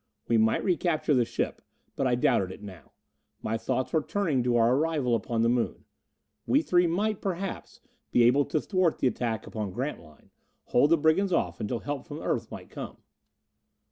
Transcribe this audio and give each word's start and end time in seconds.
We 0.27 0.39
might 0.39 0.63
recapture 0.63 1.13
the 1.13 1.25
ship, 1.25 1.61
but 1.95 2.07
I 2.07 2.15
doubted 2.15 2.49
it 2.51 2.63
now. 2.63 2.91
My 3.43 3.55
thoughts 3.55 3.93
were 3.93 4.01
turning 4.01 4.41
to 4.41 4.55
our 4.57 4.73
arrival 4.75 5.13
upon 5.13 5.43
the 5.43 5.47
Moon. 5.49 5.85
We 6.47 6.63
three 6.63 6.87
might, 6.87 7.21
perhaps, 7.21 7.81
be 8.09 8.23
able 8.23 8.45
to 8.45 8.59
thwart 8.59 8.97
the 8.97 9.05
attack 9.05 9.45
upon 9.45 9.69
Grantline, 9.73 10.31
hold 10.63 10.89
the 10.89 10.97
brigands 10.97 11.31
off 11.31 11.59
until 11.59 11.81
help 11.81 12.07
from 12.07 12.17
the 12.17 12.23
Earth 12.25 12.49
might 12.49 12.71
come. 12.71 12.97